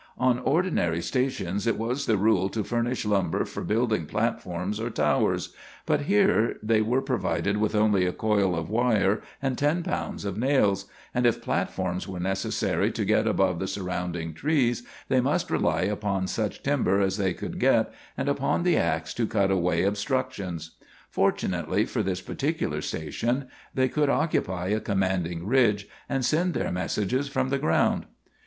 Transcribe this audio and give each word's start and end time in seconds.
On 0.17 0.39
ordinary 0.39 0.99
stations 0.99 1.67
it 1.67 1.77
was 1.77 2.07
the 2.07 2.17
rule 2.17 2.49
to 2.49 2.63
furnish 2.63 3.05
lumber 3.05 3.45
for 3.45 3.61
building 3.63 4.07
platforms 4.07 4.79
or 4.79 4.89
towers, 4.89 5.53
but 5.85 6.05
here 6.09 6.57
they 6.63 6.81
were 6.81 7.03
provided 7.03 7.57
with 7.57 7.75
only 7.75 8.07
a 8.07 8.11
coil 8.11 8.55
of 8.55 8.67
wire 8.67 9.21
and 9.43 9.59
ten 9.59 9.83
pounds 9.83 10.25
of 10.25 10.39
nails, 10.39 10.87
and 11.13 11.27
if 11.27 11.39
platforms 11.39 12.07
were 12.07 12.19
necessary 12.19 12.91
to 12.91 13.05
get 13.05 13.27
above 13.27 13.59
the 13.59 13.67
surrounding 13.67 14.33
trees 14.33 14.81
they 15.07 15.21
must 15.21 15.51
rely 15.51 15.81
upon 15.83 16.25
such 16.25 16.63
timber 16.63 16.99
as 16.99 17.17
they 17.17 17.31
could 17.35 17.59
get, 17.59 17.93
and 18.17 18.27
upon 18.27 18.63
the 18.63 18.75
ax 18.77 19.13
to 19.13 19.27
cut 19.27 19.51
away 19.51 19.83
obstructions. 19.83 20.71
Fortunately 21.11 21.85
for 21.85 22.01
this 22.01 22.21
particular 22.21 22.81
station, 22.81 23.49
they 23.75 23.87
could 23.87 24.09
occupy 24.09 24.69
a 24.69 24.79
commanding 24.79 25.45
ridge 25.45 25.87
and 26.09 26.25
send 26.25 26.55
their 26.55 26.71
messages 26.71 27.27
from 27.27 27.49
the 27.49 27.59
ground. 27.59 28.07